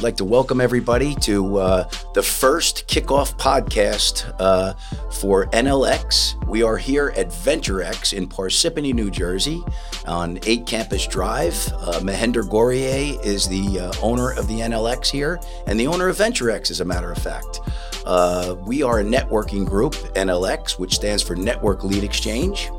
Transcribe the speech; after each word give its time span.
I'd 0.00 0.04
like 0.04 0.16
to 0.16 0.24
welcome 0.24 0.62
everybody 0.62 1.14
to 1.16 1.58
uh, 1.58 1.90
the 2.14 2.22
first 2.22 2.88
kickoff 2.88 3.36
podcast 3.36 4.34
uh, 4.38 4.72
for 5.10 5.44
NLX. 5.48 6.42
We 6.46 6.62
are 6.62 6.78
here 6.78 7.12
at 7.18 7.28
VentureX 7.28 8.14
in 8.14 8.26
Parsippany, 8.26 8.94
New 8.94 9.10
Jersey, 9.10 9.62
on 10.06 10.38
8 10.46 10.64
Campus 10.64 11.06
Drive. 11.06 11.54
Uh, 11.74 12.00
Mahender 12.00 12.48
Gourier 12.48 13.20
is 13.22 13.46
the 13.46 13.78
uh, 13.78 13.92
owner 14.00 14.32
of 14.32 14.48
the 14.48 14.60
NLX 14.60 15.08
here, 15.08 15.38
and 15.66 15.78
the 15.78 15.86
owner 15.86 16.08
of 16.08 16.16
VentureX, 16.16 16.70
as 16.70 16.80
a 16.80 16.84
matter 16.86 17.12
of 17.12 17.18
fact. 17.18 17.60
Uh, 18.06 18.56
we 18.64 18.82
are 18.82 19.00
a 19.00 19.04
networking 19.04 19.66
group, 19.66 19.92
NLX, 20.14 20.78
which 20.78 20.94
stands 20.94 21.22
for 21.22 21.36
Network 21.36 21.84
Lead 21.84 22.04
Exchange. 22.04 22.70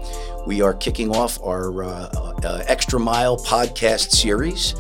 We 0.47 0.63
are 0.63 0.73
kicking 0.73 1.15
off 1.15 1.39
our 1.43 1.83
uh, 1.83 2.63
Extra 2.65 2.99
Mile 2.99 3.37
podcast 3.37 4.09
series. 4.09 4.73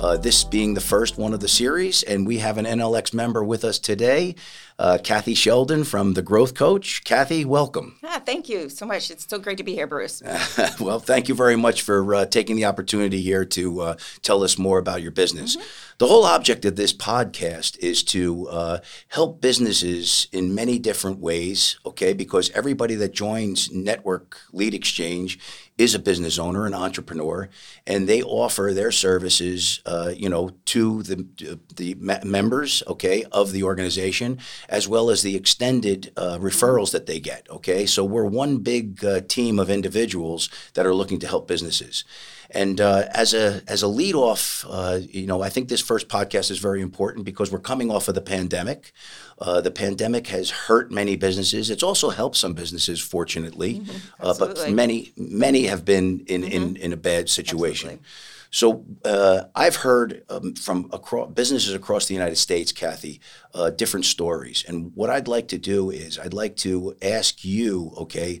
Uh, 0.00 0.16
this 0.16 0.44
being 0.44 0.74
the 0.74 0.80
first 0.80 1.18
one 1.18 1.34
of 1.34 1.40
the 1.40 1.48
series, 1.48 2.04
and 2.04 2.24
we 2.24 2.38
have 2.38 2.56
an 2.56 2.64
NLX 2.64 3.12
member 3.12 3.42
with 3.42 3.64
us 3.64 3.80
today, 3.80 4.36
uh, 4.78 4.98
Kathy 5.02 5.34
Sheldon 5.34 5.84
from 5.84 6.14
The 6.14 6.22
Growth 6.22 6.54
Coach. 6.54 7.02
Kathy, 7.04 7.44
welcome. 7.44 7.96
Ah, 8.04 8.22
thank 8.24 8.48
you 8.48 8.68
so 8.68 8.86
much. 8.86 9.10
It's 9.10 9.26
so 9.28 9.38
great 9.38 9.58
to 9.58 9.64
be 9.64 9.74
here, 9.74 9.86
Bruce. 9.86 10.22
well, 10.80 11.00
thank 11.00 11.28
you 11.28 11.34
very 11.34 11.56
much 11.56 11.82
for 11.82 12.14
uh, 12.14 12.26
taking 12.26 12.56
the 12.56 12.64
opportunity 12.64 13.20
here 13.20 13.44
to 13.44 13.80
uh, 13.80 13.96
tell 14.22 14.44
us 14.44 14.56
more 14.56 14.78
about 14.78 15.02
your 15.02 15.10
business. 15.10 15.56
Mm-hmm. 15.56 15.66
The 15.98 16.06
whole 16.06 16.24
object 16.24 16.64
of 16.64 16.76
this 16.76 16.92
podcast 16.92 17.76
is 17.80 18.04
to 18.04 18.48
uh, 18.48 18.78
help 19.08 19.40
businesses 19.40 20.28
in 20.30 20.54
many 20.54 20.78
different 20.78 21.18
ways, 21.18 21.78
okay? 21.84 22.12
Because 22.12 22.50
everybody 22.50 22.94
that 22.94 23.12
joins 23.12 23.72
Network 23.72 24.38
Lead 24.52 24.74
Exchange 24.74 25.40
is 25.78 25.94
a 25.94 25.98
business 25.98 26.38
owner, 26.38 26.66
an 26.66 26.74
entrepreneur, 26.74 27.48
and 27.86 28.08
they 28.08 28.20
offer 28.20 28.72
their 28.74 28.90
services, 28.90 29.80
uh, 29.86 30.12
you 30.14 30.28
know, 30.28 30.50
to 30.66 31.02
the 31.04 31.58
the 31.76 31.94
members, 31.94 32.82
okay, 32.88 33.24
of 33.30 33.52
the 33.52 33.62
organization, 33.62 34.38
as 34.68 34.86
well 34.86 35.10
as 35.10 35.22
the 35.22 35.36
extended 35.36 36.12
uh, 36.16 36.38
referrals 36.38 36.92
that 36.92 37.06
they 37.06 37.20
get, 37.20 37.46
okay. 37.50 37.86
So 37.86 38.04
we're 38.04 38.24
one 38.24 38.58
big 38.58 39.04
uh, 39.04 39.20
team 39.22 39.58
of 39.58 39.70
individuals 39.70 40.48
that 40.74 40.86
are 40.86 40.94
looking 40.94 41.18
to 41.20 41.26
help 41.26 41.48
businesses. 41.48 42.04
And 42.50 42.80
uh, 42.80 43.04
as 43.12 43.34
a 43.34 43.62
as 43.68 43.82
a 43.82 43.88
lead 43.88 44.14
off, 44.14 44.64
uh, 44.68 45.00
you 45.02 45.26
know, 45.26 45.42
I 45.42 45.50
think 45.50 45.68
this 45.68 45.82
first 45.82 46.08
podcast 46.08 46.50
is 46.50 46.58
very 46.58 46.80
important 46.80 47.26
because 47.26 47.52
we're 47.52 47.58
coming 47.58 47.90
off 47.90 48.08
of 48.08 48.14
the 48.14 48.22
pandemic. 48.22 48.92
Uh, 49.38 49.60
the 49.60 49.70
pandemic 49.70 50.28
has 50.28 50.50
hurt 50.50 50.90
many 50.90 51.14
businesses. 51.16 51.68
It's 51.68 51.82
also 51.82 52.08
helped 52.08 52.36
some 52.36 52.54
businesses, 52.54 53.00
fortunately, 53.00 53.80
mm-hmm. 53.80 53.96
Uh, 54.20 54.34
but 54.38 54.70
many 54.72 55.12
many 55.16 55.64
have 55.64 55.84
been 55.84 56.24
in 56.26 56.42
mm-hmm. 56.42 56.52
in, 56.52 56.76
in 56.76 56.92
a 56.92 56.96
bad 56.96 57.28
situation. 57.28 57.88
Absolutely. 57.88 58.37
So 58.50 58.84
uh, 59.04 59.44
I've 59.54 59.76
heard 59.76 60.24
um, 60.28 60.54
from 60.54 60.88
across, 60.92 61.30
businesses 61.32 61.74
across 61.74 62.06
the 62.06 62.14
United 62.14 62.36
States, 62.36 62.72
Kathy, 62.72 63.20
uh, 63.54 63.70
different 63.70 64.06
stories. 64.06 64.64
And 64.66 64.92
what 64.94 65.10
I'd 65.10 65.28
like 65.28 65.48
to 65.48 65.58
do 65.58 65.90
is 65.90 66.18
I'd 66.18 66.34
like 66.34 66.56
to 66.56 66.96
ask 67.02 67.44
you, 67.44 67.92
okay, 67.96 68.40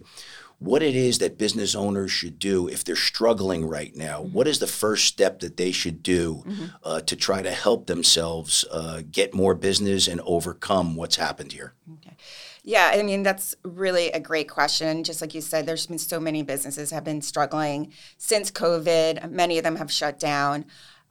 what 0.58 0.82
it 0.82 0.96
is 0.96 1.18
that 1.18 1.38
business 1.38 1.74
owners 1.74 2.10
should 2.10 2.38
do 2.38 2.68
if 2.68 2.82
they're 2.82 2.96
struggling 2.96 3.64
right 3.64 3.94
now. 3.94 4.22
Mm-hmm. 4.22 4.32
What 4.32 4.48
is 4.48 4.58
the 4.58 4.66
first 4.66 5.06
step 5.06 5.40
that 5.40 5.56
they 5.56 5.70
should 5.70 6.02
do 6.02 6.42
mm-hmm. 6.46 6.64
uh, 6.82 7.00
to 7.02 7.14
try 7.14 7.42
to 7.42 7.50
help 7.50 7.86
themselves 7.86 8.64
uh, 8.72 9.02
get 9.10 9.34
more 9.34 9.54
business 9.54 10.08
and 10.08 10.20
overcome 10.22 10.96
what's 10.96 11.16
happened 11.16 11.52
here? 11.52 11.74
Okay. 11.98 12.16
Yeah, 12.64 12.90
I 12.94 13.02
mean 13.02 13.22
that's 13.22 13.54
really 13.62 14.10
a 14.10 14.20
great 14.20 14.48
question. 14.48 15.04
Just 15.04 15.20
like 15.20 15.34
you 15.34 15.40
said, 15.40 15.66
there's 15.66 15.86
been 15.86 15.98
so 15.98 16.20
many 16.20 16.42
businesses 16.42 16.90
have 16.90 17.04
been 17.04 17.22
struggling 17.22 17.92
since 18.16 18.50
COVID. 18.50 19.30
Many 19.30 19.58
of 19.58 19.64
them 19.64 19.76
have 19.76 19.90
shut 19.90 20.18
down. 20.18 20.64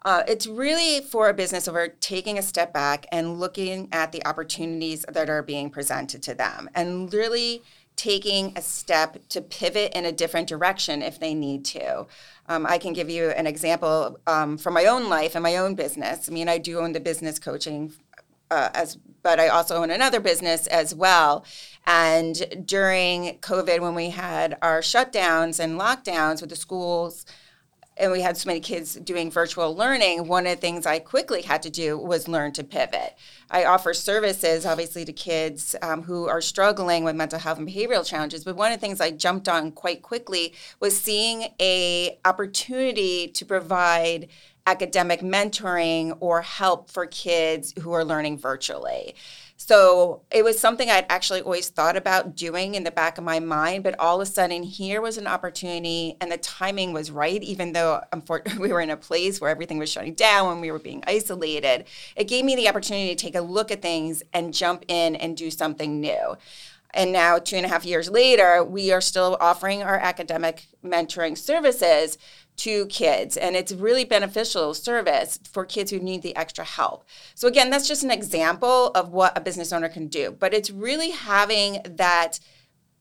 Uh, 0.06 0.24
it's 0.28 0.48
really 0.48 1.02
for 1.02 1.28
a 1.28 1.34
business 1.34 1.68
owner 1.68 1.90
taking 2.00 2.38
a 2.38 2.42
step 2.42 2.72
back 2.72 3.06
and 3.12 3.40
looking 3.40 3.90
at 3.92 4.12
the 4.12 4.26
opportunities 4.26 5.04
that 5.12 5.30
are 5.30 5.44
being 5.44 5.70
presented 5.70 6.22
to 6.24 6.34
them 6.34 6.70
and 6.76 7.14
really 7.14 7.62
taking 7.98 8.54
a 8.56 8.62
step 8.62 9.18
to 9.28 9.42
pivot 9.42 9.92
in 9.94 10.06
a 10.06 10.12
different 10.12 10.48
direction 10.48 11.02
if 11.02 11.20
they 11.20 11.34
need 11.34 11.66
to. 11.66 12.06
Um, 12.48 12.66
I 12.66 12.78
can 12.78 12.94
give 12.94 13.10
you 13.10 13.32
an 13.32 13.48
example 13.48 14.20
um, 14.28 14.58
from 14.58 14.76
my 14.76 14.86
own 14.86 15.10
life 15.10 15.36
and 15.36 15.44
my 15.44 15.58
own 15.58 15.74
business. 15.76 16.30
I 16.30 16.32
mean, 16.32 16.48
I 16.48 16.60
do 16.60 16.80
own 16.80 16.94
the 16.94 17.00
business 17.00 17.40
coaching 17.40 17.92
uh, 18.52 18.70
as, 18.74 18.98
but 19.24 19.40
I 19.40 19.48
also 19.48 19.76
own 19.78 19.92
another 19.92 20.20
business 20.20 20.68
as 20.68 20.96
well. 20.96 21.46
And 21.86 22.66
during 22.66 23.40
COVID, 23.40 23.80
when 23.80 23.96
we 23.96 24.10
had 24.10 24.58
our 24.62 24.82
shutdowns 24.82 25.60
and 25.60 25.80
lockdowns 25.80 26.42
with 26.42 26.50
the 26.50 26.56
schools 26.56 27.26
and 28.00 28.12
we 28.12 28.22
had 28.22 28.38
so 28.38 28.48
many 28.48 28.60
kids 28.60 28.96
doing 28.96 29.32
virtual 29.32 29.76
learning, 29.76 30.28
one 30.28 30.46
of 30.46 30.52
the 30.52 30.62
things 30.62 30.86
I 30.86 31.00
quickly 31.00 31.42
had 31.42 31.64
to 31.64 31.70
do 31.70 31.98
was 31.98 32.28
learn 32.28 32.52
to 32.54 32.64
pivot. 32.64 33.16
I 33.50 33.66
offer 33.66 33.94
services, 33.94 34.66
obviously, 34.66 35.04
to 35.06 35.14
kids 35.14 35.76
um, 35.82 36.04
who 36.04 36.28
are 36.28 36.42
struggling 36.42 37.04
with 37.04 37.16
mental 37.16 37.40
health 37.40 37.58
and 37.58 37.68
behavioral 37.68 38.06
challenges. 38.06 38.44
But 38.44 38.56
one 38.56 38.72
of 38.72 38.80
the 38.80 38.86
things 38.86 39.02
I 39.02 39.12
jumped 39.12 39.50
on 39.50 39.72
quite 39.72 40.04
quickly 40.04 40.54
was 40.80 41.00
seeing 41.00 41.48
a 41.60 42.20
opportunity 42.24 43.30
to 43.30 43.46
provide 43.46 44.28
academic 44.68 45.22
mentoring 45.22 46.16
or 46.20 46.42
help 46.42 46.92
for 46.92 47.08
kids 47.08 47.74
who 47.82 47.94
are 47.94 48.06
learning 48.06 48.38
virtually. 48.38 49.16
So 49.56 50.22
it 50.30 50.44
was 50.44 50.60
something 50.60 50.90
I'd 50.90 51.08
actually 51.10 51.42
always 51.42 51.70
thought 51.70 51.98
about 51.98 52.36
doing 52.36 52.76
in 52.76 52.84
the 52.84 52.92
back 52.92 53.18
of 53.18 53.24
my 53.24 53.40
mind, 53.40 53.84
but 53.84 53.98
all 53.98 54.22
of 54.22 54.28
a 54.28 54.32
sudden 54.32 54.62
here 54.62 55.02
was 55.02 55.18
an 55.18 55.26
opportunity 55.26 56.16
and 56.22 56.32
the 56.32 56.38
timing 56.38 56.94
was 56.94 57.10
right, 57.10 57.42
even 57.42 57.74
though 57.74 58.02
we 58.60 58.72
were 58.72 58.82
in 58.82 58.92
a 58.92 58.98
place 58.98 59.42
where 59.42 59.50
everything 59.50 59.80
was 59.80 59.90
shutting 59.90 60.14
down 60.14 60.52
and 60.52 60.62
we 60.62 60.70
were 60.70 60.80
being 60.80 61.04
isolated. 61.08 61.86
It 62.16 62.28
gave 62.28 62.46
me 62.46 62.56
the 62.56 62.70
opportunity 62.70 63.16
to 63.16 63.16
take 63.16 63.36
a 63.36 63.42
look 63.42 63.72
at 63.72 63.82
things 63.82 64.22
and 64.34 64.54
jump 64.54 64.86
in 64.90 65.16
and 65.16 65.36
do 65.36 65.50
something 65.50 66.00
new. 66.00 66.38
And 66.94 67.12
now, 67.12 67.38
two 67.38 67.58
and 67.58 67.66
a 67.66 67.70
half 67.70 67.86
years 67.86 68.10
later, 68.10 68.64
we 68.64 68.92
are 68.92 69.02
still 69.02 69.38
offering 69.40 69.84
our 69.84 69.98
academic 69.98 70.68
mentoring 70.84 71.38
services 71.38 72.18
to 72.58 72.86
kids 72.88 73.38
and 73.38 73.56
it's 73.56 73.72
really 73.72 74.04
beneficial 74.04 74.74
service 74.74 75.40
for 75.50 75.66
kids 75.66 75.92
who 75.92 76.00
need 76.00 76.22
the 76.22 76.36
extra 76.36 76.66
help. 76.66 77.06
So 77.36 77.48
again 77.48 77.70
that's 77.70 77.88
just 77.88 78.04
an 78.04 78.12
example 78.12 78.90
of 78.90 79.10
what 79.10 79.38
a 79.38 79.42
business 79.42 79.72
owner 79.72 79.90
can 79.90 80.08
do 80.08 80.32
but 80.32 80.54
it's 80.54 80.70
really 80.72 81.12
having 81.12 81.80
that 81.86 82.40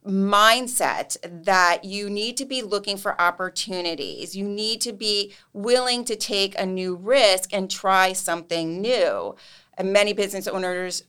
mindset 0.07 1.17
that 1.45 1.85
you 1.85 2.09
need 2.09 2.37
to 2.37 2.45
be 2.45 2.63
looking 2.63 2.97
for 2.97 3.21
opportunities. 3.21 4.37
You 4.37 4.49
need 4.49 4.81
to 4.83 4.93
be 4.93 5.35
willing 5.53 6.05
to 6.05 6.17
take 6.17 6.59
a 6.59 6.65
new 6.65 6.95
risk 6.95 7.53
and 7.53 7.71
try 7.71 8.13
something 8.13 8.81
new. 8.81 9.35
And 9.77 9.93
many 9.93 10.13
business 10.13 10.47
owners 10.47 11.03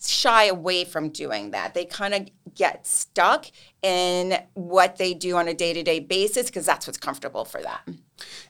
shy 0.00 0.44
away 0.44 0.84
from 0.84 1.10
doing 1.10 1.50
that. 1.50 1.74
They 1.74 1.84
kind 1.84 2.14
of 2.14 2.28
get 2.54 2.86
stuck 2.86 3.46
in 3.82 4.38
what 4.54 4.96
they 4.96 5.14
do 5.14 5.36
on 5.36 5.48
a 5.48 5.54
day-to-day 5.54 6.00
basis 6.00 6.46
because 6.46 6.66
that's 6.66 6.86
what's 6.86 6.98
comfortable 6.98 7.44
for 7.44 7.62
them. 7.62 8.02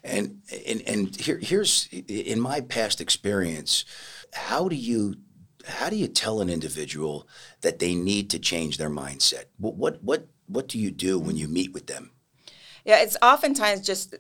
And 0.03 0.43
and 0.67 0.83
and 0.87 1.17
here 1.17 1.39
here's 1.39 1.89
in 1.93 2.41
my 2.41 2.61
past 2.61 3.01
experience, 3.01 3.85
how 4.33 4.69
do 4.69 4.77
you 4.77 5.17
how 5.67 5.91
do 5.91 5.97
you 5.97 6.09
tell 6.09 6.41
an 6.41 6.49
individual 6.49 7.29
that 7.61 7.79
they 7.79 7.95
need 7.95 8.31
to 8.31 8.39
change 8.39 8.79
their 8.79 8.91
mindset? 8.91 9.45
What 9.59 9.77
what 9.77 10.03
what 10.03 10.29
what 10.47 10.69
do 10.69 10.79
you 10.79 10.91
do 10.91 11.19
when 11.19 11.37
you 11.37 11.49
meet 11.49 11.73
with 11.73 11.87
them? 11.87 12.13
Yeah, 12.85 13.01
it's 13.01 13.19
oftentimes 13.21 13.83
just 13.83 14.15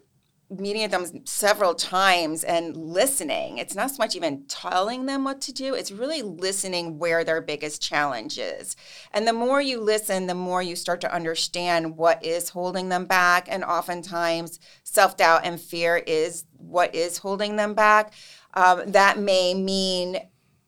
meeting 0.50 0.82
with 0.82 0.90
them 0.90 1.26
several 1.26 1.74
times 1.74 2.42
and 2.42 2.76
listening. 2.76 3.58
It's 3.58 3.74
not 3.74 3.90
so 3.90 3.96
much 3.98 4.16
even 4.16 4.44
telling 4.46 5.06
them 5.06 5.24
what 5.24 5.40
to 5.42 5.52
do, 5.52 5.74
it's 5.74 5.92
really 5.92 6.22
listening 6.22 6.98
where 6.98 7.22
their 7.24 7.40
biggest 7.40 7.82
challenge 7.82 8.38
is. 8.38 8.74
And 9.12 9.26
the 9.26 9.32
more 9.32 9.60
you 9.60 9.80
listen, 9.80 10.26
the 10.26 10.34
more 10.34 10.62
you 10.62 10.74
start 10.74 11.00
to 11.02 11.14
understand 11.14 11.96
what 11.96 12.24
is 12.24 12.48
holding 12.48 12.88
them 12.88 13.04
back. 13.04 13.46
And 13.50 13.62
oftentimes, 13.62 14.58
self 14.84 15.16
doubt 15.16 15.42
and 15.44 15.60
fear 15.60 15.96
is 15.96 16.44
what 16.56 16.94
is 16.94 17.18
holding 17.18 17.56
them 17.56 17.74
back. 17.74 18.14
Um, 18.54 18.90
that 18.92 19.18
may 19.18 19.54
mean 19.54 20.18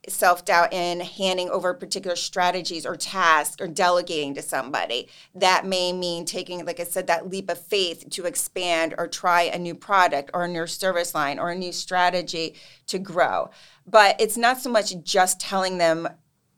self 0.09 0.45
doubt 0.45 0.73
in 0.73 1.01
handing 1.01 1.51
over 1.51 1.75
particular 1.75 2.17
strategies 2.17 2.87
or 2.87 2.97
tasks 2.97 3.61
or 3.61 3.69
delegating 3.69 4.35
to 4.35 4.43
somebody. 4.43 5.09
That 5.35 5.67
may 5.67 5.93
mean 5.93 6.25
taking, 6.25 6.65
like 6.65 6.81
I 6.81 6.85
said, 6.85 7.07
that 7.07 7.29
leap 7.29 7.51
of 7.51 7.61
faith 7.61 8.09
to 8.11 8.25
expand 8.25 8.95
or 8.97 9.07
try 9.07 9.43
a 9.43 9.59
new 9.59 9.75
product 9.75 10.31
or 10.33 10.45
a 10.45 10.49
new 10.49 10.67
service 10.67 11.15
line 11.15 11.39
or 11.39 11.51
a 11.51 11.57
new 11.57 11.73
strategy 11.73 12.55
to 12.87 12.99
grow. 12.99 13.51
But 13.87 14.21
it's 14.21 14.37
not 14.37 14.61
so 14.61 14.71
much 14.71 14.95
just 15.03 15.41
telling 15.41 15.79
them 15.79 16.09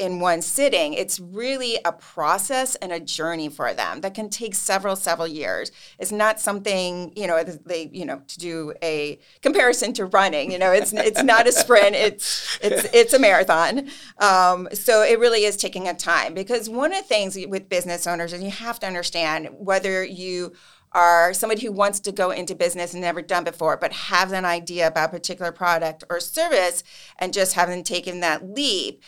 in 0.02 0.18
one 0.18 0.42
sitting. 0.42 0.94
It's 0.94 1.20
really 1.20 1.78
a 1.84 1.92
process 1.92 2.74
and 2.74 2.90
a 2.90 2.98
journey 2.98 3.48
for 3.48 3.72
them 3.72 4.00
that 4.00 4.14
can 4.14 4.28
take 4.28 4.56
several, 4.56 4.96
several 4.96 5.28
years. 5.28 5.70
It's 5.96 6.10
not 6.10 6.40
something, 6.40 7.12
you 7.14 7.28
know, 7.28 7.44
they, 7.44 7.88
you 7.92 8.04
know, 8.04 8.20
to 8.26 8.38
do 8.38 8.74
a 8.82 9.20
comparison 9.42 9.92
to 9.94 10.06
running, 10.06 10.50
you 10.50 10.58
know, 10.58 10.72
it's 10.72 10.92
it's 10.92 11.22
not 11.22 11.46
a 11.46 11.52
sprint, 11.52 11.94
it's 11.94 12.58
it's 12.60 12.84
it's 12.92 13.14
a 13.14 13.18
marathon. 13.20 13.88
Um, 14.18 14.68
so 14.72 15.04
it 15.04 15.20
really 15.20 15.44
is 15.44 15.56
taking 15.56 15.86
a 15.86 15.94
time 15.94 16.34
because 16.34 16.68
one 16.68 16.92
of 16.92 16.98
the 16.98 17.04
things 17.04 17.38
with 17.46 17.68
business 17.68 18.04
owners 18.04 18.32
is 18.32 18.42
you 18.42 18.50
have 18.50 18.80
to 18.80 18.88
understand 18.88 19.50
whether 19.52 20.04
you 20.04 20.52
are 20.90 21.32
somebody 21.32 21.64
who 21.64 21.72
wants 21.72 22.00
to 22.00 22.12
go 22.12 22.30
into 22.32 22.54
business 22.54 22.92
and 22.92 23.00
never 23.00 23.22
done 23.22 23.44
before, 23.44 23.76
but 23.76 23.92
have 23.92 24.32
an 24.32 24.44
idea 24.44 24.88
about 24.88 25.08
a 25.08 25.12
particular 25.12 25.52
product 25.52 26.04
or 26.10 26.20
service 26.20 26.82
and 27.18 27.32
just 27.32 27.54
haven't 27.54 27.84
taken 27.84 28.20
that 28.20 28.46
leap 28.50 29.02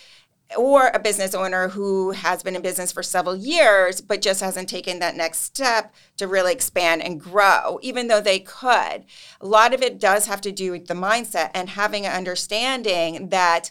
or 0.56 0.90
a 0.94 0.98
business 0.98 1.34
owner 1.34 1.68
who 1.68 2.10
has 2.12 2.42
been 2.42 2.56
in 2.56 2.62
business 2.62 2.92
for 2.92 3.02
several 3.02 3.36
years 3.36 4.00
but 4.00 4.22
just 4.22 4.40
hasn't 4.40 4.68
taken 4.68 4.98
that 4.98 5.16
next 5.16 5.40
step 5.42 5.94
to 6.16 6.26
really 6.26 6.52
expand 6.52 7.02
and 7.02 7.20
grow 7.20 7.78
even 7.82 8.08
though 8.08 8.20
they 8.20 8.38
could. 8.38 9.04
A 9.40 9.46
lot 9.46 9.74
of 9.74 9.82
it 9.82 9.98
does 9.98 10.26
have 10.26 10.40
to 10.42 10.52
do 10.52 10.72
with 10.72 10.86
the 10.86 10.94
mindset 10.94 11.50
and 11.54 11.70
having 11.70 12.06
an 12.06 12.12
understanding 12.12 13.28
that 13.28 13.70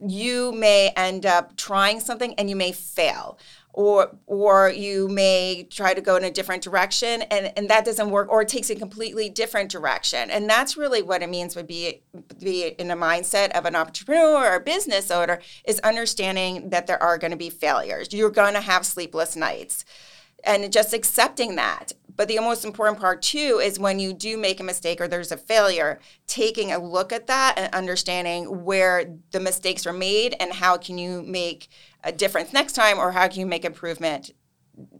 you 0.00 0.52
may 0.52 0.92
end 0.96 1.26
up 1.26 1.56
trying 1.56 2.00
something 2.00 2.34
and 2.34 2.48
you 2.48 2.56
may 2.56 2.72
fail 2.72 3.38
or 3.78 4.10
or 4.26 4.70
you 4.70 5.06
may 5.06 5.64
try 5.70 5.94
to 5.94 6.00
go 6.00 6.16
in 6.16 6.24
a 6.24 6.30
different 6.32 6.64
direction 6.64 7.22
and, 7.22 7.52
and 7.56 7.70
that 7.70 7.84
doesn't 7.84 8.10
work 8.10 8.28
or 8.28 8.42
it 8.42 8.48
takes 8.48 8.70
a 8.70 8.74
completely 8.74 9.28
different 9.30 9.70
direction. 9.70 10.32
And 10.32 10.50
that's 10.50 10.76
really 10.76 11.00
what 11.00 11.22
it 11.22 11.30
means 11.30 11.54
would 11.54 11.68
be 11.68 12.02
be 12.40 12.66
in 12.66 12.90
a 12.90 12.96
mindset 12.96 13.52
of 13.52 13.66
an 13.66 13.76
entrepreneur 13.76 14.50
or 14.50 14.56
a 14.56 14.60
business 14.60 15.12
owner 15.12 15.38
is 15.64 15.78
understanding 15.80 16.70
that 16.70 16.88
there 16.88 17.00
are 17.00 17.18
going 17.18 17.30
to 17.30 17.36
be 17.36 17.50
failures. 17.50 18.12
You're 18.12 18.30
going 18.30 18.54
to 18.54 18.60
have 18.60 18.84
sleepless 18.84 19.36
nights 19.36 19.84
and 20.42 20.72
just 20.72 20.92
accepting 20.92 21.54
that. 21.54 21.92
But 22.16 22.26
the 22.26 22.40
most 22.40 22.64
important 22.64 22.98
part 22.98 23.22
too 23.22 23.60
is 23.62 23.78
when 23.78 24.00
you 24.00 24.12
do 24.12 24.36
make 24.36 24.58
a 24.58 24.64
mistake 24.64 25.00
or 25.00 25.06
there's 25.06 25.30
a 25.30 25.36
failure, 25.36 26.00
taking 26.26 26.72
a 26.72 26.78
look 26.82 27.12
at 27.12 27.28
that 27.28 27.54
and 27.56 27.72
understanding 27.72 28.64
where 28.64 29.04
the 29.30 29.38
mistakes 29.38 29.86
are 29.86 29.92
made 29.92 30.34
and 30.40 30.52
how 30.52 30.78
can 30.78 30.98
you 30.98 31.22
make 31.22 31.68
a 32.04 32.12
difference 32.12 32.52
next 32.52 32.74
time 32.74 32.98
or 32.98 33.12
how 33.12 33.28
can 33.28 33.40
you 33.40 33.46
make 33.46 33.64
improvement 33.64 34.32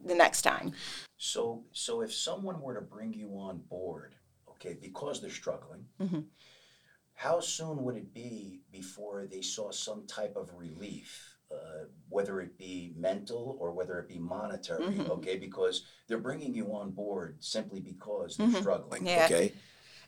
the 0.05 0.15
next 0.15 0.43
time. 0.43 0.73
So 1.17 1.65
so 1.73 2.01
if 2.01 2.13
someone 2.13 2.61
were 2.61 2.75
to 2.75 2.81
bring 2.81 3.13
you 3.13 3.31
on 3.39 3.59
board, 3.69 4.15
okay, 4.51 4.77
because 4.81 5.21
they're 5.21 5.31
struggling, 5.31 5.85
mm-hmm. 6.01 6.21
how 7.15 7.41
soon 7.41 7.83
would 7.85 7.97
it 7.97 8.13
be 8.15 8.61
before 8.73 9.27
they 9.31 9.43
saw 9.43 9.71
some 9.71 10.07
type 10.07 10.37
of 10.37 10.51
relief? 10.55 11.35
Uh, 11.51 11.87
whether 12.11 12.43
it 12.43 12.59
be 12.59 12.93
mental 12.95 13.57
or 13.59 13.73
whether 13.73 13.99
it 13.99 14.07
be 14.07 14.19
monetary, 14.19 14.85
mm-hmm. 14.85 15.11
okay? 15.11 15.39
Because 15.39 15.87
they're 16.07 16.19
bringing 16.19 16.55
you 16.55 16.75
on 16.75 16.91
board 16.91 17.39
simply 17.41 17.81
because 17.81 18.37
they're 18.37 18.49
mm-hmm. 18.49 18.61
struggling, 18.61 19.07
yeah. 19.07 19.25
okay? 19.25 19.55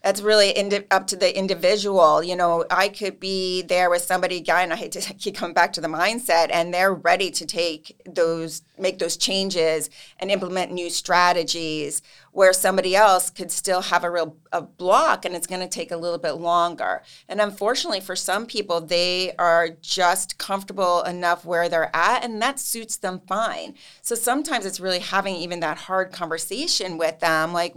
That's 0.02 0.22
really 0.22 0.50
indi- 0.50 0.86
up 0.90 1.06
to 1.08 1.16
the 1.16 1.36
individual. 1.36 2.22
You 2.22 2.36
know, 2.36 2.64
I 2.70 2.88
could 2.88 3.20
be 3.20 3.62
there 3.62 3.90
with 3.90 4.02
somebody, 4.02 4.36
again, 4.36 4.72
I 4.72 4.76
hate 4.76 4.92
to 4.92 5.00
keep 5.18 5.36
coming 5.36 5.54
back 5.54 5.72
to 5.74 5.80
the 5.80 5.88
mindset, 5.88 6.48
and 6.50 6.72
they're 6.72 6.94
ready 6.94 7.30
to 7.32 7.46
take 7.46 8.00
those, 8.06 8.62
make 8.78 8.98
those 8.98 9.16
changes 9.16 9.90
and 10.18 10.30
implement 10.30 10.72
new 10.72 10.88
strategies 10.88 12.02
where 12.32 12.52
somebody 12.52 12.94
else 12.94 13.28
could 13.28 13.50
still 13.50 13.82
have 13.82 14.04
a 14.04 14.10
real 14.10 14.36
a 14.52 14.62
block 14.62 15.24
and 15.24 15.34
it's 15.34 15.46
going 15.46 15.60
to 15.60 15.68
take 15.68 15.90
a 15.90 15.96
little 15.96 16.18
bit 16.18 16.32
longer. 16.32 17.02
And 17.28 17.40
unfortunately, 17.40 18.00
for 18.00 18.16
some 18.16 18.46
people, 18.46 18.80
they 18.80 19.32
are 19.38 19.68
just 19.68 20.38
comfortable 20.38 21.02
enough 21.02 21.44
where 21.44 21.68
they're 21.68 21.94
at 21.94 22.24
and 22.24 22.40
that 22.42 22.60
suits 22.60 22.96
them 22.96 23.20
fine. 23.26 23.74
So 24.02 24.14
sometimes 24.14 24.66
it's 24.66 24.80
really 24.80 25.00
having 25.00 25.36
even 25.36 25.60
that 25.60 25.78
hard 25.78 26.12
conversation 26.12 26.98
with 26.98 27.20
them 27.20 27.52
like, 27.52 27.74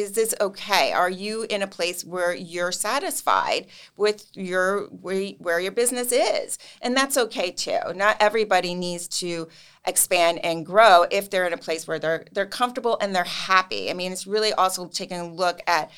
is 0.00 0.12
this 0.12 0.34
okay? 0.40 0.92
Are 0.92 1.10
you 1.10 1.46
in 1.48 1.62
a 1.62 1.66
place 1.66 2.04
where 2.04 2.34
you're 2.34 2.72
satisfied 2.72 3.66
with 3.96 4.26
your 4.34 4.86
where, 4.86 5.60
your 5.60 5.72
business 5.72 6.12
is? 6.12 6.58
And 6.80 6.96
that's 6.96 7.16
okay 7.16 7.50
too. 7.50 7.78
Not 7.94 8.16
everybody 8.20 8.74
needs 8.74 9.08
to 9.20 9.48
expand 9.86 10.38
and 10.44 10.64
grow 10.64 11.06
if 11.10 11.30
they're 11.30 11.46
in 11.46 11.52
a 11.52 11.58
place 11.58 11.86
where 11.86 11.98
they're 11.98 12.24
they're 12.32 12.46
comfortable 12.46 12.98
and 13.00 13.14
they're 13.14 13.24
happy. 13.24 13.90
I 13.90 13.94
mean, 13.94 14.12
it's 14.12 14.26
really 14.26 14.52
also 14.52 14.86
taking 14.86 15.18
a 15.18 15.32
look 15.32 15.60
at 15.66 15.90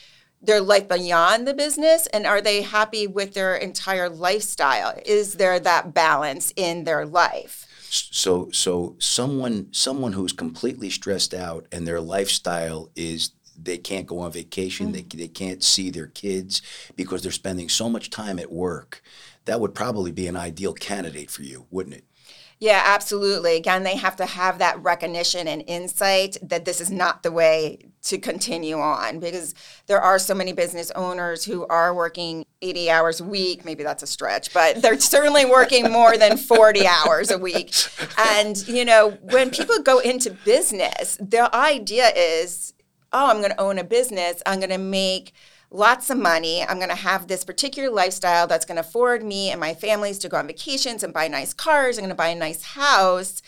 their 0.43 0.61
life 0.61 0.89
beyond 0.89 1.47
the 1.47 1.55
business 1.55 2.07
and 2.09 2.27
are 2.27 2.41
they 2.41 2.63
happy 2.63 3.07
with 3.07 3.35
their 3.35 3.55
entire 3.55 4.09
lifestyle? 4.09 4.99
Is 5.05 5.35
there 5.35 5.61
that 5.61 5.93
balance 5.93 6.53
in 6.57 6.85
their 6.85 7.05
life? 7.05 7.67
So 7.93 8.51
so 8.53 8.95
someone 8.99 9.69
someone 9.73 10.13
who's 10.13 10.33
completely 10.33 10.91
stressed 10.91 11.35
out 11.35 11.67
and 11.73 11.87
their 11.87 12.01
lifestyle 12.01 12.91
is 12.95 13.33
they 13.63 13.79
can't 13.79 14.07
go 14.07 14.21
on 14.21 14.33
vacation, 14.33 14.87
mm-hmm. 14.93 15.09
they, 15.09 15.25
they 15.25 15.29
can't 15.29 15.63
see 15.63 15.91
their 15.91 16.07
kids 16.07 16.63
because 16.97 17.23
they're 17.23 17.33
spending 17.33 17.69
so 17.69 17.89
much 17.89 18.11
time 18.11 18.39
at 18.39 18.53
work. 18.53 19.03
That 19.45 19.61
would 19.61 19.75
probably 19.75 20.13
be 20.13 20.27
an 20.27 20.37
ideal 20.37 20.75
candidate 20.75 21.31
for 21.31 21.43
you, 21.43 21.67
wouldn't 21.71 21.97
it? 21.97 22.05
Yeah, 22.61 22.83
absolutely. 22.85 23.57
Again, 23.57 23.85
they 23.85 23.97
have 23.97 24.17
to 24.17 24.27
have 24.27 24.59
that 24.59 24.83
recognition 24.83 25.49
and 25.49 25.65
insight 25.67 26.37
that 26.43 26.67
this 26.67 26.79
is 26.83 26.91
not 26.91 27.23
the 27.23 27.33
way 27.33 27.79
to 28.03 28.19
continue 28.19 28.79
on 28.79 29.19
because 29.19 29.55
there 29.87 30.01
are 30.01 30.19
so 30.19 30.35
many 30.35 30.53
business 30.53 30.91
owners 30.91 31.43
who 31.43 31.67
are 31.69 31.95
working 31.95 32.45
80 32.61 32.91
hours 32.91 33.21
a 33.21 33.25
week. 33.25 33.65
Maybe 33.65 33.83
that's 33.83 34.03
a 34.03 34.07
stretch, 34.07 34.53
but 34.53 34.83
they're 34.83 35.01
certainly 35.01 35.47
working 35.47 35.91
more 35.91 36.19
than 36.19 36.37
40 36.37 36.87
hours 37.07 37.31
a 37.31 37.39
week. 37.39 37.73
And, 38.19 38.57
you 38.69 38.85
know, 38.85 39.17
when 39.23 39.49
people 39.49 39.83
go 39.83 39.99
into 40.01 40.31
business, 40.31 41.17
the 41.19 41.55
idea 41.57 42.11
is 42.15 42.75
oh, 43.13 43.29
I'm 43.29 43.39
going 43.39 43.51
to 43.51 43.61
own 43.61 43.79
a 43.79 43.85
business. 43.85 44.43
I'm 44.47 44.61
going 44.61 44.71
to 44.71 44.79
make 44.79 45.33
lots 45.71 46.11
of 46.11 46.19
money. 46.19 46.63
I'm 46.63 46.79
going 46.79 46.91
to 46.91 46.95
have 46.95 47.29
this 47.29 47.45
particular 47.45 47.91
lifestyle 47.91 48.47
that's 48.47 48.65
going 48.65 48.77
to 48.77 48.81
afford 48.81 49.23
me 49.23 49.51
and 49.51 49.61
my 49.61 49.75
families 49.75 50.19
to 50.21 50.29
go 50.29 50.37
on 50.37 50.47
vacations 50.47 51.03
and 51.03 51.13
buy 51.13 51.29
nice 51.29 51.53
cars. 51.53 51.97
I'm 51.97 52.03
going 52.03 52.11
to 52.11 52.17
buy 52.17 52.29
a 52.29 52.35
nice 52.35 52.63
house 52.63 53.43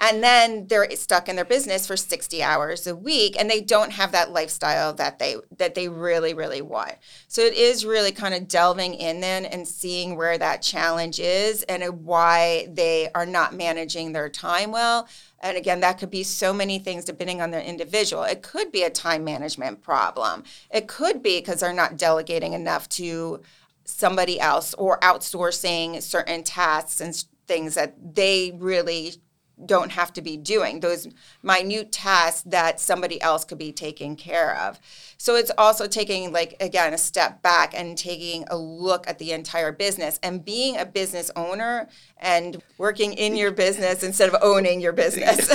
and 0.00 0.22
then 0.22 0.66
they're 0.66 0.90
stuck 0.96 1.28
in 1.28 1.36
their 1.36 1.44
business 1.44 1.86
for 1.86 1.96
60 1.96 2.42
hours 2.42 2.86
a 2.86 2.94
week 2.94 3.36
and 3.38 3.50
they 3.50 3.60
don't 3.60 3.92
have 3.92 4.12
that 4.12 4.32
lifestyle 4.32 4.92
that 4.94 5.18
they 5.18 5.36
that 5.56 5.74
they 5.74 5.88
really 5.88 6.34
really 6.34 6.62
want. 6.62 6.94
So 7.28 7.42
it 7.42 7.54
is 7.54 7.84
really 7.84 8.12
kind 8.12 8.34
of 8.34 8.48
delving 8.48 8.94
in 8.94 9.20
then 9.20 9.44
and 9.44 9.66
seeing 9.66 10.16
where 10.16 10.38
that 10.38 10.62
challenge 10.62 11.18
is 11.20 11.62
and 11.64 12.04
why 12.04 12.68
they 12.70 13.10
are 13.14 13.26
not 13.26 13.54
managing 13.54 14.12
their 14.12 14.28
time 14.28 14.72
well. 14.72 15.08
And 15.40 15.56
again 15.56 15.80
that 15.80 15.98
could 15.98 16.10
be 16.10 16.22
so 16.22 16.52
many 16.52 16.78
things 16.78 17.04
depending 17.04 17.40
on 17.40 17.50
the 17.50 17.66
individual. 17.66 18.24
It 18.24 18.42
could 18.42 18.72
be 18.72 18.82
a 18.82 18.90
time 18.90 19.24
management 19.24 19.82
problem. 19.82 20.44
It 20.70 20.88
could 20.88 21.22
be 21.22 21.38
because 21.38 21.60
they're 21.60 21.72
not 21.72 21.96
delegating 21.96 22.52
enough 22.52 22.88
to 22.90 23.40
somebody 23.86 24.40
else 24.40 24.74
or 24.74 24.98
outsourcing 25.00 26.02
certain 26.02 26.42
tasks 26.42 27.00
and 27.00 27.24
things 27.46 27.74
that 27.74 27.94
they 28.14 28.52
really 28.58 29.14
don't 29.64 29.92
have 29.92 30.12
to 30.12 30.20
be 30.20 30.36
doing 30.36 30.80
those 30.80 31.08
minute 31.42 31.90
tasks 31.90 32.42
that 32.42 32.78
somebody 32.78 33.20
else 33.22 33.44
could 33.44 33.58
be 33.58 33.72
taking 33.72 34.14
care 34.14 34.54
of 34.54 34.78
so 35.18 35.34
it's 35.34 35.50
also 35.56 35.86
taking 35.86 36.32
like 36.32 36.56
again 36.60 36.92
a 36.92 36.98
step 36.98 37.42
back 37.42 37.72
and 37.74 37.96
taking 37.96 38.44
a 38.48 38.56
look 38.56 39.08
at 39.08 39.18
the 39.18 39.32
entire 39.32 39.72
business 39.72 40.18
and 40.22 40.44
being 40.44 40.76
a 40.76 40.84
business 40.84 41.30
owner 41.36 41.88
and 42.18 42.62
working 42.78 43.12
in 43.12 43.36
your 43.36 43.50
business 43.50 44.02
instead 44.02 44.28
of 44.28 44.36
owning 44.40 44.80
your 44.80 44.92
business. 44.92 45.50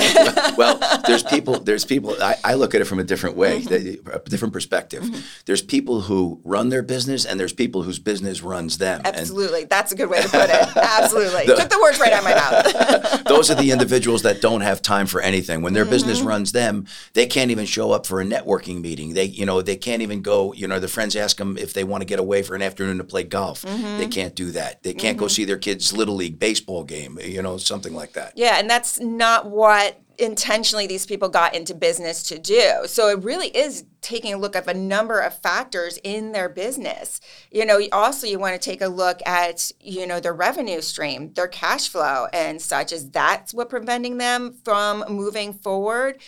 well, 0.56 0.78
there's 1.06 1.24
people. 1.24 1.58
There's 1.58 1.84
people. 1.84 2.14
I, 2.22 2.36
I, 2.44 2.54
look 2.54 2.74
at 2.76 2.80
it 2.80 2.84
from 2.84 3.00
a 3.00 3.04
different 3.04 3.36
way, 3.36 3.62
mm-hmm. 3.62 4.08
a 4.08 4.20
different 4.20 4.54
perspective. 4.54 5.02
Mm-hmm. 5.02 5.20
There's 5.46 5.60
people 5.60 6.02
who 6.02 6.40
run 6.44 6.68
their 6.68 6.82
business, 6.82 7.24
and 7.24 7.40
there's 7.40 7.52
people 7.52 7.82
whose 7.82 7.98
business 7.98 8.42
runs 8.42 8.78
them. 8.78 9.02
Absolutely, 9.04 9.62
and, 9.62 9.70
that's 9.70 9.90
a 9.90 9.96
good 9.96 10.08
way 10.08 10.22
to 10.22 10.28
put 10.28 10.48
it. 10.50 10.76
Absolutely, 10.76 11.46
the, 11.46 11.56
took 11.56 11.68
the 11.68 11.80
words 11.82 11.98
right 11.98 12.12
out 12.12 12.20
of 12.20 12.24
my 12.24 12.34
mouth. 12.34 13.24
those 13.28 13.50
are 13.50 13.56
the 13.56 13.72
individuals 13.72 13.91
that 14.22 14.40
don't 14.40 14.60
have 14.60 14.82
time 14.82 15.06
for 15.06 15.20
anything. 15.20 15.62
When 15.62 15.72
their 15.72 15.84
mm-hmm. 15.84 15.92
business 15.92 16.20
runs 16.20 16.52
them, 16.52 16.86
they 17.14 17.26
can't 17.26 17.50
even 17.50 17.66
show 17.66 17.92
up 17.92 18.06
for 18.06 18.20
a 18.20 18.24
networking 18.24 18.80
meeting. 18.80 19.14
They, 19.14 19.24
you 19.24 19.46
know, 19.46 19.62
they 19.62 19.76
can't 19.76 20.02
even 20.02 20.22
go. 20.22 20.52
You 20.52 20.68
know, 20.68 20.78
their 20.78 20.88
friends 20.88 21.16
ask 21.16 21.36
them 21.36 21.56
if 21.56 21.72
they 21.72 21.84
want 21.84 22.02
to 22.02 22.06
get 22.06 22.18
away 22.18 22.42
for 22.42 22.54
an 22.54 22.62
afternoon 22.62 22.98
to 22.98 23.04
play 23.04 23.22
golf. 23.22 23.62
Mm-hmm. 23.62 23.98
They 23.98 24.08
can't 24.08 24.34
do 24.34 24.50
that. 24.52 24.82
They 24.82 24.94
can't 24.94 25.16
go 25.16 25.26
mm-hmm. 25.26 25.30
see 25.30 25.44
their 25.44 25.58
kids' 25.58 25.92
little 25.92 26.14
league 26.14 26.38
baseball 26.38 26.84
game, 26.84 27.18
you 27.24 27.42
know, 27.42 27.56
something 27.56 27.94
like 27.94 28.12
that. 28.14 28.32
Yeah, 28.36 28.58
and 28.58 28.68
that's 28.68 29.00
not 29.00 29.48
what 29.48 30.01
intentionally 30.18 30.86
these 30.86 31.06
people 31.06 31.28
got 31.28 31.54
into 31.54 31.74
business 31.74 32.22
to 32.24 32.38
do. 32.38 32.82
So 32.86 33.08
it 33.08 33.22
really 33.22 33.48
is 33.48 33.84
taking 34.00 34.34
a 34.34 34.38
look 34.38 34.56
at 34.56 34.68
a 34.68 34.74
number 34.74 35.20
of 35.20 35.38
factors 35.38 35.98
in 36.02 36.32
their 36.32 36.48
business. 36.48 37.20
You 37.50 37.64
know, 37.64 37.80
also 37.92 38.26
you 38.26 38.38
want 38.38 38.60
to 38.60 38.70
take 38.70 38.80
a 38.80 38.88
look 38.88 39.20
at, 39.26 39.70
you 39.80 40.06
know, 40.06 40.20
their 40.20 40.34
revenue 40.34 40.80
stream, 40.80 41.32
their 41.34 41.48
cash 41.48 41.88
flow 41.88 42.26
and 42.32 42.60
such. 42.60 42.92
Is 42.92 43.10
that's 43.10 43.54
what 43.54 43.70
preventing 43.70 44.18
them 44.18 44.54
from 44.64 45.04
moving 45.08 45.52
forward? 45.52 46.18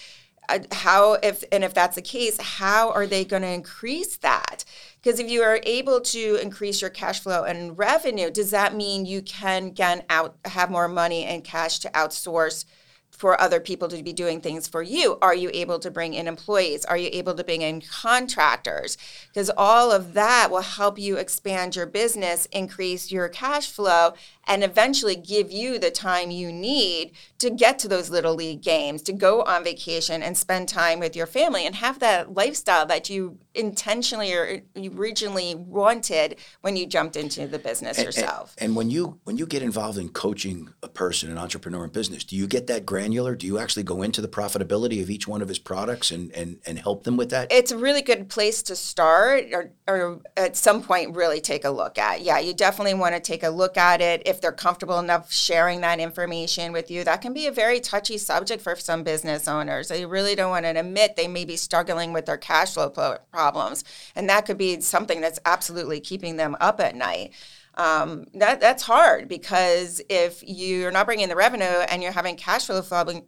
Uh, 0.49 0.59
how 0.73 1.15
if 1.15 1.43
and 1.53 1.65
if 1.65 1.73
that's 1.73 1.95
the 1.95 2.03
case 2.03 2.39
how 2.39 2.91
are 2.91 3.07
they 3.07 3.25
going 3.25 3.41
to 3.41 3.49
increase 3.49 4.19
that 4.19 4.63
because 5.03 5.19
if 5.19 5.31
you 5.31 5.41
are 5.41 5.59
able 5.63 6.03
to 6.03 6.37
increase 6.43 6.83
your 6.83 6.91
cash 6.91 7.21
flow 7.21 7.45
and 7.45 7.79
revenue 7.79 8.31
does 8.31 8.51
that 8.51 8.75
mean 8.75 9.07
you 9.07 9.23
can 9.23 9.69
again 9.69 10.03
out 10.11 10.37
have 10.45 10.71
more 10.71 10.87
money 10.87 11.25
and 11.25 11.45
cash 11.45 11.79
to 11.79 11.89
outsource 11.93 12.67
for 13.17 13.41
other 13.41 13.61
people 13.61 13.89
to 13.89 14.03
be 14.03 14.13
doing 14.13 14.41
things 14.41 14.67
for 14.67 14.83
you? 14.83 15.19
Are 15.23 15.35
you 15.35 15.51
able 15.55 15.79
to 15.79 15.91
bring 15.91 16.15
in 16.15 16.27
employees? 16.27 16.85
Are 16.85 16.97
you 16.97 17.09
able 17.13 17.35
to 17.35 17.45
bring 17.45 17.63
in 17.63 17.81
contractors? 17.81 18.99
Because 19.29 19.51
all 19.57 19.93
of 19.93 20.15
that 20.15 20.51
will 20.51 20.63
help 20.63 20.99
you 20.99 21.17
expand 21.17 21.77
your 21.77 21.87
business, 21.87 22.47
increase 22.47 23.13
your 23.13 23.29
cash 23.29 23.71
flow, 23.71 24.15
and 24.47 24.65
eventually 24.65 25.17
give 25.17 25.51
you 25.53 25.79
the 25.79 25.91
time 25.91 26.31
you 26.31 26.53
need 26.53 27.13
to 27.39 27.51
get 27.51 27.79
to 27.79 27.89
those 27.89 28.11
little 28.11 28.35
league 28.35 28.63
games, 28.63 29.01
to 29.03 29.13
go 29.13 29.43
on 29.43 29.65
vacation 29.65 30.23
and 30.23 30.37
spend 30.37 30.69
time 30.69 30.99
with 30.99 31.15
your 31.15 31.27
family 31.27 31.65
and 31.65 31.77
have 31.77 32.01
that 32.01 32.35
lifestyle 32.35 32.85
that 32.87 33.09
you 33.09 33.39
intentionally 33.55 34.33
or 34.33 34.61
originally 34.95 35.55
wanted 35.55 36.37
when 36.61 36.77
you 36.77 36.87
jumped 36.87 37.17
into 37.17 37.47
the 37.47 37.59
business 37.59 37.99
And- 37.99 38.07
yourself. 38.07 38.55
And, 38.59 38.69
and 38.69 38.77
when 38.77 38.91
you 38.91 39.21
when 39.25 39.37
you 39.37 39.47
get 39.47 39.63
involved 39.63 39.99
in 39.99 40.09
coaching 40.09 40.71
a 40.83 40.89
person, 40.89 41.31
an 41.31 41.39
entrepreneur 41.39 41.85
in 41.85 41.91
business, 41.91 42.25
do 42.25 42.37
you 42.37 42.47
get 42.47 42.67
that 42.67 42.85
granular? 42.85 43.35
Do 43.35 43.47
you 43.47 43.59
actually 43.59 43.85
go 43.85 44.03
into 44.03 44.21
the 44.21 44.29
profitability 44.29 45.03
of 45.03 45.11
each 45.11 45.29
one 45.29 45.43
of 45.43 45.49
his 45.49 45.59
products 45.59 46.11
and 46.11 46.33
and, 46.33 46.59
and 46.67 46.79
help 46.79 47.05
them 47.05 47.17
with 47.17 47.31
that? 47.31 47.51
it's 47.51 47.71
a 47.73 47.79
really 47.79 48.03
good 48.03 48.29
place 48.29 48.63
to 48.63 48.75
start 48.77 49.45
or, 49.53 49.71
or 49.87 50.21
at 50.37 50.57
some 50.57 50.83
point 50.83 51.15
really 51.15 51.41
take 51.41 51.65
a 51.65 51.71
look 51.71 51.99
at 51.99 52.21
yeah 52.23 52.39
you 52.39 52.53
definitely 52.53 52.95
want 52.95 53.15
to 53.15 53.21
take 53.21 53.43
a 53.43 53.49
look 53.49 53.77
at 53.77 54.01
it 54.01 54.23
if 54.27 54.41
they're 54.41 54.53
comfortable 54.53 54.99
enough 54.99 55.33
sharing 55.33 55.81
that 55.81 56.01
information 56.01 56.73
with 56.73 56.91
you 56.91 57.05
that 57.05 57.23
can 57.23 57.33
be 57.33 57.47
a 57.47 57.53
very 57.53 57.81
touchy 57.81 58.19
subject 58.19 58.63
for 58.63 58.75
some 58.77 59.03
business 59.03 59.47
owners 59.47 59.89
they 59.89 60.05
really 60.05 60.35
don't 60.35 60.51
want 60.51 60.65
to 60.65 60.71
admit 60.71 61.17
they 61.17 61.29
may 61.29 61.45
be 61.45 61.57
struggling 61.57 62.13
with 62.13 62.27
their 62.27 62.37
cash 62.37 62.75
flow 62.75 62.91
pro- 62.91 63.19
problems 63.45 63.85
and 64.17 64.29
that 64.29 64.47
could 64.47 64.59
be 64.59 64.81
something 64.81 65.21
that's 65.21 65.39
absolutely 65.45 66.01
keeping 66.01 66.37
them 66.37 66.57
up 66.61 66.81
at 66.81 66.95
night 66.95 67.33
um, 67.77 68.27
that 68.35 68.61
that's 68.61 68.83
hard 68.83 69.29
because 69.29 70.01
if 70.09 70.43
you're 70.47 70.93
not 70.93 71.07
bringing 71.07 71.25
in 71.25 71.29
the 71.29 71.37
revenue 71.37 71.65
and 71.65 72.03
you're 72.03 72.13
having 72.13 72.37
cash 72.37 72.67
flow 72.67 72.83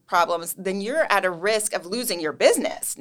problems, 0.06 0.54
then 0.56 0.80
you're 0.80 1.06
at 1.10 1.24
a 1.24 1.30
risk 1.30 1.72
of 1.72 1.84
losing 1.84 2.20
your 2.20 2.32
business. 2.32 2.96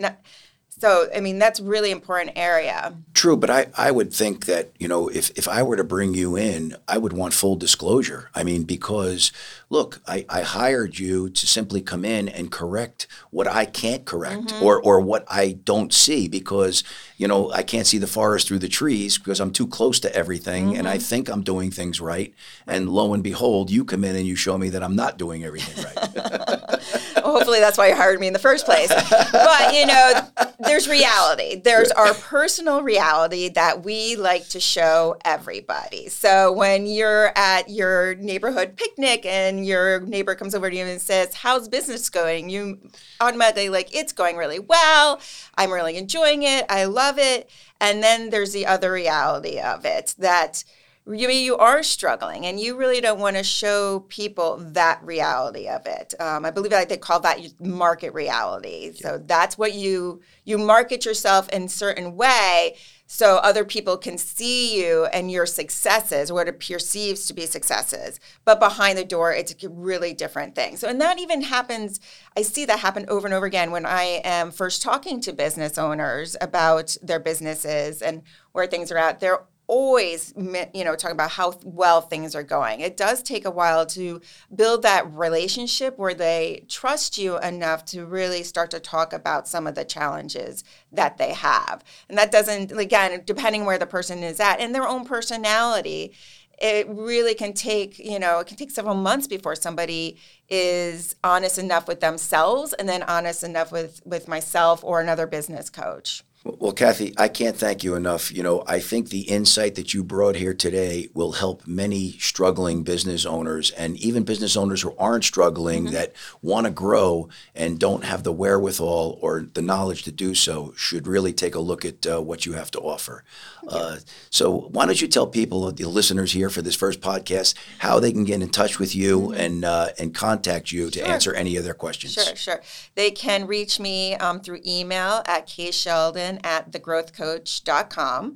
So, 0.77 1.07
I 1.15 1.21
mean, 1.21 1.39
that's 1.39 1.61
really 1.61 1.89
important 1.89 2.33
area. 2.35 2.93
True, 3.13 3.37
but 3.37 3.49
I, 3.49 3.67
I 3.77 3.91
would 3.91 4.13
think 4.13 4.45
that, 4.45 4.71
you 4.77 4.89
know, 4.89 5.07
if, 5.07 5.31
if 5.37 5.47
I 5.47 5.63
were 5.63 5.77
to 5.77 5.85
bring 5.85 6.13
you 6.13 6.35
in, 6.35 6.75
I 6.85 6.97
would 6.97 7.13
want 7.13 7.33
full 7.33 7.55
disclosure. 7.55 8.29
I 8.35 8.43
mean, 8.43 8.63
because 8.63 9.31
look, 9.69 10.01
I, 10.05 10.25
I 10.27 10.41
hired 10.41 10.99
you 10.99 11.29
to 11.29 11.47
simply 11.47 11.81
come 11.81 12.03
in 12.03 12.27
and 12.27 12.51
correct 12.51 13.07
what 13.31 13.47
I 13.47 13.63
can't 13.63 14.05
correct 14.05 14.47
mm-hmm. 14.47 14.63
or, 14.63 14.81
or 14.81 14.99
what 14.99 15.25
I 15.29 15.53
don't 15.63 15.93
see 15.93 16.27
because, 16.27 16.83
you 17.17 17.27
know, 17.27 17.51
I 17.51 17.63
can't 17.63 17.87
see 17.87 17.97
the 17.97 18.05
forest 18.05 18.47
through 18.47 18.59
the 18.59 18.67
trees 18.67 19.17
because 19.17 19.39
I'm 19.39 19.51
too 19.51 19.67
close 19.67 20.01
to 20.01 20.13
everything 20.13 20.75
and 20.75 20.89
I 20.89 20.97
mm-hmm. 20.97 21.03
think 21.03 21.29
I'm 21.29 21.41
doing 21.41 21.71
things 21.71 22.01
right. 22.01 22.33
And 22.67 22.89
lo 22.89 23.13
and 23.13 23.23
behold, 23.23 23.71
you 23.71 23.85
come 23.85 24.03
in 24.03 24.17
and 24.17 24.27
you 24.27 24.35
show 24.35 24.57
me 24.57 24.69
that 24.69 24.83
I'm 24.83 24.95
not 24.95 25.17
doing 25.17 25.45
everything 25.45 25.85
right. 25.85 26.79
Hopefully, 27.31 27.59
that's 27.59 27.77
why 27.77 27.87
you 27.89 27.95
hired 27.95 28.19
me 28.19 28.27
in 28.27 28.33
the 28.33 28.39
first 28.39 28.65
place. 28.65 28.89
But, 28.89 29.73
you 29.73 29.87
know, 29.87 30.27
there's 30.59 30.87
reality. 30.87 31.55
There's 31.59 31.89
our 31.91 32.13
personal 32.13 32.83
reality 32.83 33.49
that 33.49 33.83
we 33.83 34.15
like 34.15 34.47
to 34.49 34.59
show 34.59 35.17
everybody. 35.25 36.09
So, 36.09 36.51
when 36.51 36.85
you're 36.85 37.31
at 37.35 37.67
your 37.67 38.13
neighborhood 38.15 38.77
picnic 38.77 39.25
and 39.25 39.65
your 39.65 40.01
neighbor 40.01 40.35
comes 40.35 40.53
over 40.53 40.69
to 40.69 40.75
you 40.75 40.85
and 40.85 41.01
says, 41.01 41.33
How's 41.33 41.67
business 41.67 42.09
going? 42.11 42.49
You 42.49 42.77
automatically, 43.19 43.69
like, 43.69 43.95
it's 43.95 44.13
going 44.13 44.37
really 44.37 44.59
well. 44.59 45.19
I'm 45.57 45.71
really 45.71 45.97
enjoying 45.97 46.43
it. 46.43 46.65
I 46.69 46.85
love 46.85 47.17
it. 47.17 47.49
And 47.81 48.03
then 48.03 48.29
there's 48.29 48.53
the 48.53 48.67
other 48.67 48.91
reality 48.91 49.59
of 49.59 49.83
it 49.83 50.13
that 50.19 50.63
you 51.07 51.27
mean 51.27 51.45
you 51.45 51.55
are 51.57 51.83
struggling 51.83 52.47
and 52.47 52.59
you 52.59 52.75
really 52.75 52.99
don't 52.99 53.19
want 53.19 53.35
to 53.35 53.43
show 53.43 53.99
people 54.09 54.57
that 54.57 55.03
reality 55.03 55.67
of 55.67 55.85
it. 55.85 56.15
Um, 56.19 56.45
i 56.45 56.51
believe 56.51 56.71
like 56.71 56.89
they 56.89 56.97
call 56.97 57.19
that 57.19 57.39
market 57.59 58.13
reality. 58.13 58.91
So 58.93 59.19
that's 59.23 59.57
what 59.57 59.73
you 59.73 60.21
you 60.45 60.57
market 60.57 61.05
yourself 61.05 61.47
in 61.49 61.67
certain 61.67 62.15
way 62.15 62.75
so 63.07 63.35
other 63.37 63.63
people 63.63 63.97
can 63.97 64.17
see 64.17 64.81
you 64.81 65.05
and 65.05 65.29
your 65.29 65.45
successes 65.45 66.31
what 66.31 66.47
it 66.47 66.59
perceives 66.59 67.27
to 67.27 67.35
be 67.35 67.45
successes. 67.45 68.19
But 68.43 68.59
behind 68.59 68.97
the 68.97 69.05
door 69.05 69.31
it's 69.31 69.63
a 69.63 69.69
really 69.69 70.13
different 70.13 70.55
thing. 70.55 70.75
So 70.75 70.87
and 70.87 70.99
that 71.01 71.19
even 71.19 71.43
happens 71.43 71.99
i 72.35 72.41
see 72.41 72.65
that 72.65 72.79
happen 72.79 73.05
over 73.09 73.27
and 73.27 73.33
over 73.33 73.45
again 73.45 73.69
when 73.69 73.85
i 73.85 74.21
am 74.23 74.49
first 74.51 74.81
talking 74.81 75.21
to 75.21 75.33
business 75.33 75.77
owners 75.77 76.35
about 76.41 76.97
their 77.03 77.19
businesses 77.19 78.01
and 78.01 78.23
where 78.53 78.65
things 78.65 78.91
are 78.91 78.97
at. 78.97 79.19
They're 79.19 79.41
always 79.67 80.33
you 80.35 80.83
know 80.83 80.95
talking 80.95 81.15
about 81.15 81.31
how 81.31 81.53
well 81.63 82.01
things 82.01 82.35
are 82.35 82.43
going. 82.43 82.81
It 82.81 82.97
does 82.97 83.23
take 83.23 83.45
a 83.45 83.51
while 83.51 83.85
to 83.87 84.21
build 84.53 84.83
that 84.83 85.11
relationship 85.11 85.97
where 85.97 86.13
they 86.13 86.65
trust 86.67 87.17
you 87.17 87.39
enough 87.39 87.85
to 87.85 88.05
really 88.05 88.43
start 88.43 88.71
to 88.71 88.79
talk 88.79 89.13
about 89.13 89.47
some 89.47 89.67
of 89.67 89.75
the 89.75 89.85
challenges 89.85 90.63
that 90.91 91.17
they 91.17 91.33
have. 91.33 91.83
And 92.09 92.17
that 92.17 92.31
doesn't 92.31 92.71
again 92.71 93.23
depending 93.25 93.65
where 93.65 93.79
the 93.79 93.85
person 93.85 94.23
is 94.23 94.39
at 94.39 94.59
and 94.59 94.73
their 94.73 94.87
own 94.87 95.05
personality 95.05 96.13
it 96.59 96.87
really 96.87 97.33
can 97.33 97.53
take 97.53 97.99
you 97.99 98.19
know 98.19 98.39
it 98.39 98.47
can 98.47 98.57
take 98.57 98.71
several 98.71 98.95
months 98.95 99.27
before 99.27 99.55
somebody 99.55 100.17
is 100.47 101.15
honest 101.23 101.57
enough 101.57 101.87
with 101.87 101.99
themselves 101.99 102.73
and 102.73 102.87
then 102.87 103.03
honest 103.03 103.43
enough 103.43 103.71
with 103.71 104.01
with 104.05 104.27
myself 104.27 104.83
or 104.83 105.01
another 105.01 105.27
business 105.27 105.69
coach 105.69 106.23
Well, 106.47 106.73
Kathy, 106.73 107.11
I 107.17 107.27
can't 107.27 107.57
thank 107.57 107.83
you 107.83 107.95
enough. 107.95 108.31
You 108.31 108.43
know, 108.43 108.63
I 108.67 108.79
think 108.79 109.09
the 109.09 109.21
insight 109.21 109.73
that 109.75 109.95
you 109.95 110.03
brought 110.03 110.35
here 110.35 110.53
today 110.53 111.09
will 111.15 111.31
help 111.31 111.65
many 111.65 112.11
struggling 112.19 112.83
business 112.83 113.25
owners 113.25 113.71
and 113.71 113.97
even 113.97 114.21
business 114.21 114.55
owners 114.55 114.83
who 114.83 114.95
aren't 114.99 115.23
struggling 115.23 115.85
that 115.85 116.13
want 116.43 116.65
to 116.65 116.71
grow 116.71 117.29
and 117.55 117.79
don't 117.79 118.03
have 118.03 118.21
the 118.21 118.31
wherewithal 118.31 119.17
or 119.23 119.47
the 119.55 119.61
knowledge 119.63 120.03
to 120.03 120.11
do 120.11 120.35
so 120.35 120.71
should 120.77 121.07
really 121.07 121.33
take 121.33 121.55
a 121.55 121.59
look 121.59 121.83
at 121.83 122.05
uh, 122.05 122.21
what 122.21 122.45
you 122.45 122.53
have 122.53 122.69
to 122.71 122.79
offer. 122.79 123.23
Uh, 123.67 123.97
so, 124.29 124.69
why 124.71 124.85
don't 124.85 125.01
you 125.01 125.07
tell 125.07 125.25
people, 125.25 125.71
the 125.71 125.89
listeners 125.89 126.31
here 126.31 126.51
for 126.51 126.61
this 126.61 126.75
first 126.75 127.01
podcast, 127.01 127.55
how 127.79 127.99
they 127.99 128.11
can 128.11 128.23
get 128.23 128.43
in 128.43 128.49
touch 128.49 128.77
with 128.77 128.95
you 128.95 129.31
and 129.33 129.65
uh, 129.65 129.89
and 129.97 130.13
contact 130.13 130.71
you 130.71 130.91
to 130.91 131.07
answer 131.07 131.33
any 131.33 131.55
of 131.57 131.63
their 131.63 131.73
questions? 131.73 132.13
Sure, 132.13 132.35
sure. 132.35 132.61
They 132.93 133.09
can 133.09 133.47
reach 133.47 133.79
me 133.79 134.13
um, 134.17 134.39
through 134.39 134.61
email 134.63 135.23
at 135.25 135.47
ksheldon 135.47 136.34
at 136.43 136.71
thegrowthcoach.com. 136.71 138.35